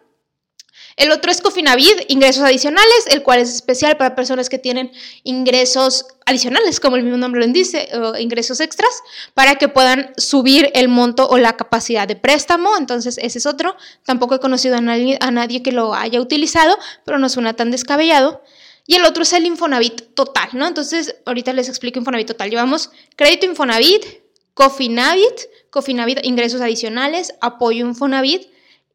El 1.01 1.13
otro 1.13 1.31
es 1.31 1.41
Cofinavid, 1.41 2.03
ingresos 2.09 2.43
adicionales, 2.43 3.07
el 3.07 3.23
cual 3.23 3.39
es 3.39 3.49
especial 3.49 3.97
para 3.97 4.15
personas 4.15 4.51
que 4.51 4.59
tienen 4.59 4.93
ingresos 5.25 6.05
adicionales, 6.27 6.79
como 6.79 6.97
el 6.97 7.05
mismo 7.05 7.17
nombre 7.17 7.41
lo 7.41 7.51
dice, 7.51 7.89
o 7.95 8.19
ingresos 8.19 8.61
extras, 8.61 9.03
para 9.33 9.55
que 9.55 9.69
puedan 9.69 10.13
subir 10.19 10.71
el 10.75 10.89
monto 10.89 11.27
o 11.27 11.39
la 11.39 11.57
capacidad 11.57 12.07
de 12.07 12.17
préstamo. 12.17 12.77
Entonces, 12.77 13.17
ese 13.17 13.39
es 13.39 13.47
otro. 13.47 13.79
Tampoco 14.05 14.35
he 14.35 14.41
conocido 14.41 14.77
a 14.77 14.83
nadie, 14.83 15.17
a 15.23 15.31
nadie 15.31 15.63
que 15.63 15.73
lo 15.73 15.95
haya 15.95 16.21
utilizado, 16.21 16.79
pero 17.07 17.19
no 17.19 17.31
suena 17.31 17.55
tan 17.55 17.71
descabellado. 17.71 18.43
Y 18.87 18.97
el 18.97 19.07
otro 19.07 19.23
es 19.23 19.33
el 19.33 19.47
Infonavit 19.47 20.13
total, 20.13 20.51
¿no? 20.53 20.67
Entonces, 20.67 21.17
ahorita 21.25 21.55
les 21.55 21.71
explico 21.71 21.99
Infonavit 21.99 22.27
total. 22.27 22.51
Llevamos 22.51 22.91
crédito 23.17 23.47
Infonavit, 23.47 24.05
Cofinavit, 24.53 25.49
Cofinavit 25.71 26.19
ingresos 26.27 26.61
adicionales, 26.61 27.33
apoyo 27.41 27.87
Infonavit, 27.87 28.50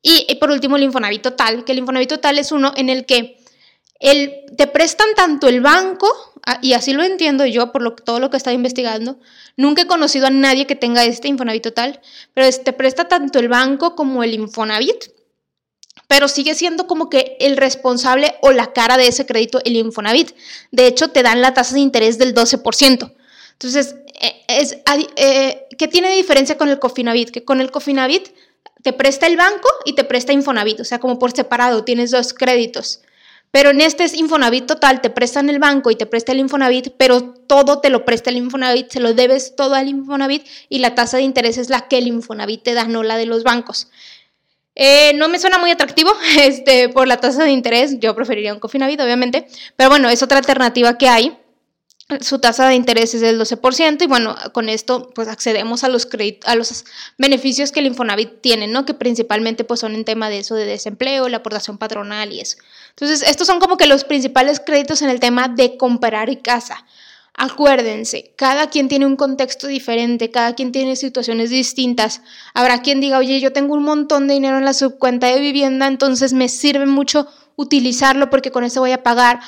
y, 0.07 0.35
por 0.35 0.51
último, 0.51 0.77
el 0.77 0.83
Infonavit 0.83 1.24
Total, 1.24 1.65
que 1.65 1.71
el 1.71 1.79
Infonavit 1.79 2.09
Total 2.09 2.38
es 2.38 2.51
uno 2.51 2.74
en 2.75 2.89
el 2.89 3.07
que 3.07 3.39
el, 4.00 4.45
te 4.55 4.67
prestan 4.67 5.07
tanto 5.15 5.47
el 5.47 5.62
banco, 5.62 6.07
y 6.62 6.74
así 6.74 6.93
lo 6.93 7.01
entiendo 7.01 7.43
yo 7.47 7.71
por 7.71 7.81
lo, 7.81 7.95
todo 7.95 8.19
lo 8.19 8.29
que 8.29 8.35
he 8.35 8.38
estado 8.38 8.55
investigando, 8.55 9.17
nunca 9.57 9.81
he 9.81 9.88
conocido 9.88 10.27
a 10.27 10.29
nadie 10.29 10.67
que 10.67 10.75
tenga 10.75 11.03
este 11.03 11.27
Infonavit 11.27 11.63
Total, 11.63 12.00
pero 12.35 12.55
te 12.55 12.71
presta 12.71 13.07
tanto 13.07 13.39
el 13.39 13.47
banco 13.47 13.95
como 13.95 14.24
el 14.24 14.35
Infonavit, 14.35 15.05
pero 16.07 16.27
sigue 16.27 16.53
siendo 16.53 16.85
como 16.85 17.09
que 17.09 17.35
el 17.39 17.57
responsable 17.57 18.35
o 18.41 18.51
la 18.51 18.74
cara 18.74 18.97
de 18.97 19.07
ese 19.07 19.25
crédito 19.25 19.59
el 19.65 19.75
Infonavit. 19.75 20.35
De 20.69 20.85
hecho, 20.85 21.07
te 21.07 21.24
dan 21.24 21.41
la 21.41 21.55
tasa 21.55 21.74
de 21.74 21.79
interés 21.79 22.19
del 22.19 22.35
12%. 22.35 23.12
Entonces, 23.53 23.95
eh, 24.21 24.43
es, 24.50 24.77
eh, 25.15 25.65
¿qué 25.79 25.88
tiene 25.88 26.15
diferencia 26.15 26.59
con 26.59 26.69
el 26.69 26.77
Cofinavit? 26.77 27.31
Que 27.31 27.43
con 27.43 27.59
el 27.59 27.71
Cofinavit 27.71 28.29
te 28.81 28.93
presta 28.93 29.27
el 29.27 29.38
banco 29.38 29.67
y 29.84 29.93
te 29.93 30.03
presta 30.03 30.31
Infonavit, 30.34 30.79
o 30.79 30.84
sea, 30.84 31.00
como 31.00 31.17
por 31.17 31.31
separado, 31.31 31.84
tienes 31.84 32.12
dos 32.12 32.34
créditos. 32.34 33.01
Pero 33.51 33.69
en 33.69 33.81
este 33.81 34.03
es 34.03 34.13
Infonavit 34.13 34.65
total, 34.65 35.01
te 35.01 35.10
prestan 35.10 35.50
el 35.50 35.60
banco 35.60 35.89
y 35.89 35.95
te 35.95 36.05
presta 36.05 36.34
el 36.34 36.39
Infonavit, 36.39 36.89
pero 36.98 37.22
todo 37.24 37.79
te 37.79 37.89
lo 37.89 38.05
presta 38.05 38.29
el 38.29 38.38
Infonavit, 38.38 38.91
se 38.91 39.00
lo 39.00 39.13
debes 39.13 39.55
todo 39.55 39.75
al 39.75 39.88
Infonavit 39.88 40.45
y 40.69 40.79
la 40.79 40.93
tasa 40.93 41.17
de 41.17 41.24
interés 41.24 41.57
es 41.57 41.69
la 41.69 41.88
que 41.88 41.98
el 41.98 42.07
Infonavit 42.07 42.63
te 42.63 42.74
da, 42.74 42.84
no 42.84 43.01
la 43.01 43.17
de 43.17 43.25
los 43.25 43.43
bancos. 43.43 43.89
Eh, 44.75 45.13
no 45.15 45.29
me 45.29 45.39
suena 45.39 45.57
muy 45.57 45.72
atractivo 45.72 46.12
este, 46.39 46.89
por 46.89 47.07
la 47.07 47.17
tasa 47.17 47.43
de 47.43 47.51
interés, 47.51 48.00
yo 48.00 48.13
preferiría 48.13 48.53
un 48.53 48.60
Cofinavit, 48.60 49.00
obviamente, 49.00 49.48
pero 49.77 49.89
bueno, 49.89 50.10
es 50.10 50.22
otra 50.22 50.38
alternativa 50.38 50.98
que 50.98 51.07
hay 51.07 51.38
su 52.21 52.38
tasa 52.38 52.67
de 52.67 52.75
interés 52.75 53.15
es 53.15 53.21
del 53.21 53.39
12% 53.39 54.03
y 54.03 54.07
bueno, 54.07 54.35
con 54.53 54.69
esto 54.69 55.09
pues 55.15 55.27
accedemos 55.27 55.83
a 55.83 55.89
los, 55.89 56.07
a 56.45 56.55
los 56.55 56.85
beneficios 57.17 57.71
que 57.71 57.79
el 57.79 57.88
Infonavit 57.88 58.41
tiene, 58.41 58.67
¿no? 58.67 58.85
Que 58.85 58.93
principalmente 58.93 59.63
pues 59.63 59.79
son 59.79 59.95
en 59.95 60.05
tema 60.05 60.29
de 60.29 60.39
eso 60.39 60.53
de 60.53 60.65
desempleo, 60.65 61.27
la 61.29 61.38
aportación 61.38 61.79
patronal 61.79 62.31
y 62.31 62.41
eso. 62.41 62.57
Entonces, 62.89 63.27
estos 63.27 63.47
son 63.47 63.59
como 63.59 63.77
que 63.77 63.88
los 63.88 64.03
principales 64.03 64.59
créditos 64.59 65.01
en 65.01 65.09
el 65.09 65.19
tema 65.19 65.47
de 65.47 65.77
comprar 65.77 66.41
casa. 66.41 66.85
Acuérdense, 67.38 68.33
cada 68.38 68.69
quien 68.69 68.88
tiene 68.88 69.05
un 69.05 69.17
contexto 69.17 69.67
diferente, 69.67 70.31
cada 70.31 70.53
quien 70.53 70.71
tiene 70.71 70.95
situaciones 70.95 71.50
distintas. 71.50 72.21
Habrá 72.53 72.81
quien 72.81 73.01
diga, 73.01 73.17
oye, 73.17 73.41
yo 73.41 73.51
tengo 73.51 73.74
un 73.74 73.83
montón 73.83 74.27
de 74.27 74.35
dinero 74.35 74.57
en 74.57 74.63
la 74.63 74.74
subcuenta 74.74 75.27
de 75.27 75.41
vivienda, 75.41 75.88
entonces 75.88 76.31
me 76.31 76.47
sirve 76.47 76.85
mucho 76.85 77.27
utilizarlo 77.57 78.29
porque 78.29 78.51
con 78.51 78.63
eso 78.63 78.79
voy 78.79 78.91
a 78.91 79.03
pagar 79.03 79.39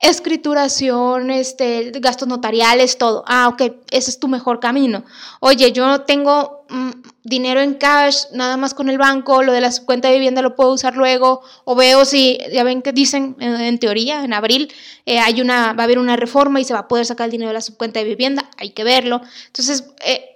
escrituración, 0.00 1.30
este, 1.30 1.92
gastos 2.00 2.28
notariales, 2.28 2.98
todo. 2.98 3.24
Ah, 3.26 3.48
ok, 3.48 3.62
ese 3.90 4.10
es 4.10 4.18
tu 4.18 4.28
mejor 4.28 4.60
camino. 4.60 5.04
Oye, 5.40 5.72
yo 5.72 6.02
tengo 6.02 6.66
mm, 6.68 6.90
dinero 7.22 7.60
en 7.60 7.74
cash, 7.74 8.24
nada 8.32 8.56
más 8.56 8.74
con 8.74 8.88
el 8.88 8.98
banco, 8.98 9.42
lo 9.42 9.52
de 9.52 9.60
la 9.60 9.70
cuenta 9.86 10.08
de 10.08 10.14
vivienda 10.14 10.42
lo 10.42 10.56
puedo 10.56 10.72
usar 10.72 10.96
luego, 10.96 11.42
o 11.64 11.74
veo 11.74 12.04
si, 12.04 12.38
ya 12.52 12.64
ven 12.64 12.82
que 12.82 12.92
dicen 12.92 13.36
en, 13.40 13.78
teoría, 13.78 14.24
en 14.24 14.34
abril, 14.34 14.72
eh, 15.06 15.18
hay 15.18 15.40
una, 15.40 15.72
va 15.72 15.82
a 15.82 15.84
haber 15.84 15.98
una 15.98 16.16
reforma 16.16 16.60
y 16.60 16.64
se 16.64 16.74
va 16.74 16.80
a 16.80 16.88
poder 16.88 17.06
sacar 17.06 17.26
el 17.26 17.30
dinero 17.32 17.48
de 17.48 17.54
la 17.54 17.60
subcuenta 17.60 18.00
de 18.00 18.06
vivienda, 18.06 18.50
hay 18.58 18.70
que 18.70 18.84
verlo. 18.84 19.22
Entonces, 19.46 19.84
eh, 20.04 20.34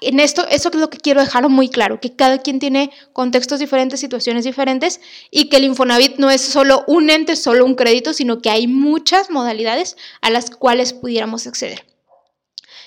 en 0.00 0.20
esto, 0.20 0.46
eso 0.48 0.70
es 0.72 0.74
lo 0.76 0.90
que 0.90 0.98
quiero 0.98 1.20
dejar 1.20 1.48
muy 1.48 1.68
claro, 1.68 2.00
que 2.00 2.14
cada 2.14 2.38
quien 2.38 2.58
tiene 2.58 2.90
contextos 3.12 3.58
diferentes, 3.58 4.00
situaciones 4.00 4.44
diferentes 4.44 5.00
y 5.30 5.48
que 5.48 5.58
el 5.58 5.64
Infonavit 5.64 6.16
no 6.16 6.30
es 6.30 6.40
solo 6.40 6.84
un 6.86 7.10
ente, 7.10 7.36
solo 7.36 7.64
un 7.64 7.74
crédito, 7.74 8.14
sino 8.14 8.40
que 8.40 8.50
hay 8.50 8.66
muchas 8.66 9.30
modalidades 9.30 9.96
a 10.22 10.30
las 10.30 10.50
cuales 10.50 10.92
pudiéramos 10.92 11.46
acceder. 11.46 11.84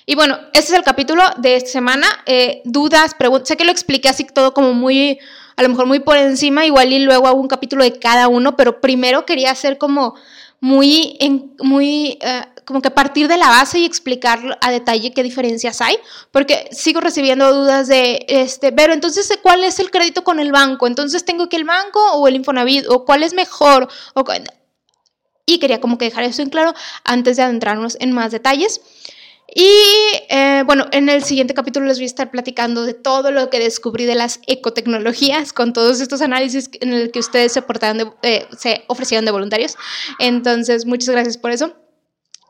Y 0.06 0.16
bueno, 0.16 0.38
este 0.54 0.74
es 0.74 0.78
el 0.78 0.84
capítulo 0.84 1.24
de 1.38 1.56
esta 1.56 1.70
semana. 1.70 2.08
Eh, 2.26 2.62
dudas, 2.66 3.14
preguntas, 3.16 3.48
sé 3.48 3.58
que 3.58 3.64
lo 3.64 3.72
expliqué 3.72 4.10
así 4.10 4.26
todo 4.26 4.54
como 4.54 4.74
muy, 4.74 5.20
a 5.56 5.64
lo 5.64 5.70
mejor 5.70 5.86
muy 5.86 6.00
por 6.00 6.18
encima, 6.18 6.66
igual 6.66 6.92
y 6.92 7.00
luego 7.00 7.28
hago 7.28 7.40
un 7.40 7.48
capítulo 7.48 7.84
de 7.84 7.98
cada 8.00 8.28
uno, 8.28 8.58
pero 8.58 8.82
primero 8.82 9.26
quería 9.26 9.52
hacer 9.52 9.78
como 9.78 10.16
muy, 10.60 11.18
en, 11.20 11.56
muy 11.60 12.18
eh, 12.22 12.42
como 12.66 12.82
que 12.82 12.92
partir 12.92 13.28
de 13.28 13.38
la 13.38 13.50
base 13.50 13.80
y 13.80 13.86
explicar 13.86 14.58
a 14.62 14.72
detalle 14.72 15.14
qué 15.14 15.24
diferencias 15.24 15.82
hay, 15.82 15.98
porque 16.32 16.68
sigo 16.72 17.02
recibiendo 17.02 17.54
dudas 17.54 17.88
de, 17.88 18.26
este, 18.28 18.72
pero 18.72 18.94
entonces, 18.94 19.30
¿cuál 19.42 19.64
es 19.64 19.80
el 19.80 19.92
crédito 19.92 20.24
con 20.24 20.40
el 20.40 20.52
banco? 20.52 20.88
Entonces, 20.88 21.26
¿tengo 21.26 21.50
que 21.50 21.58
el 21.58 21.66
banco 21.66 22.00
o 22.14 22.28
el 22.28 22.36
Infonavit? 22.36 22.86
¿O 22.90 23.06
cuál 23.06 23.24
es 23.24 23.34
mejor? 23.34 23.88
O, 24.14 24.24
y 25.46 25.60
quería 25.60 25.82
como 25.82 25.98
que 25.98 26.06
dejar 26.06 26.24
eso 26.24 26.42
en 26.42 26.50
claro 26.50 26.74
antes 27.04 27.38
de 27.38 27.44
adentrarnos 27.44 27.98
en 28.00 28.14
más 28.14 28.32
detalles. 28.32 28.82
Y 29.56 29.70
eh, 30.30 30.64
bueno, 30.66 30.88
en 30.92 31.10
el 31.10 31.24
siguiente 31.24 31.54
capítulo 31.54 31.86
les 31.86 31.98
voy 31.98 32.06
a 32.06 32.08
estar 32.08 32.32
platicando 32.32 32.86
de 32.86 32.94
todo 32.94 33.32
lo 33.32 33.50
que 33.50 33.60
descubrí 33.60 34.06
de 34.06 34.16
las 34.16 34.40
ecotecnologías 34.48 35.54
con 35.54 35.74
todos 35.74 36.02
estos 36.02 36.22
análisis 36.22 36.70
en 36.82 36.94
el 36.94 37.12
que 37.12 37.20
ustedes 37.20 37.52
se, 37.52 37.62
portaron 37.62 38.16
eh, 38.24 38.48
se 38.58 38.84
ofrecieron 38.88 39.26
de 39.26 39.32
voluntarios. 39.32 39.76
Entonces, 40.18 40.86
muchas 40.86 41.10
gracias 41.10 41.38
por 41.38 41.52
eso. 41.52 41.76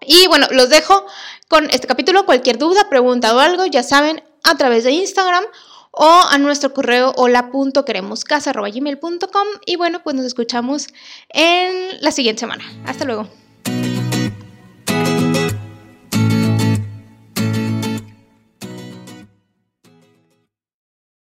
Y 0.08 0.28
bueno, 0.28 0.48
los 0.52 0.70
dejo 0.70 1.06
con 1.48 1.70
este 1.70 1.88
capítulo. 1.88 2.26
Cualquier 2.26 2.58
duda, 2.58 2.90
pregunta 2.90 3.34
o 3.36 3.40
algo, 3.40 3.66
ya 3.66 3.84
saben, 3.84 4.24
a 4.44 4.58
través 4.58 4.84
de 4.84 4.92
Instagram 4.92 5.46
o 5.92 6.22
a 6.30 6.38
nuestro 6.40 6.74
correo 6.74 7.14
hola.queremoscasa.gmail.com 7.16 9.48
y 9.66 9.76
bueno, 9.76 10.02
pues 10.04 10.16
nos 10.16 10.26
escuchamos 10.26 10.88
en 11.30 12.02
la 12.02 12.12
siguiente 12.12 12.40
semana. 12.42 12.64
Hasta 12.86 13.06
luego. 13.06 13.43